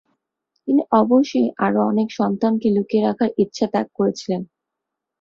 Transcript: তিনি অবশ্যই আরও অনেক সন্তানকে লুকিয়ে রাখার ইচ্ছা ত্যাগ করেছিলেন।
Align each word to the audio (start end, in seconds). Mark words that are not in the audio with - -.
তিনি 0.67 0.81
অবশ্যই 0.93 1.47
আরও 1.57 1.79
অনেক 1.85 2.07
সন্তানকে 2.11 2.67
লুকিয়ে 2.69 3.05
রাখার 3.07 3.29
ইচ্ছা 3.37 3.65
ত্যাগ 3.73 3.87
করেছিলেন। 3.97 4.41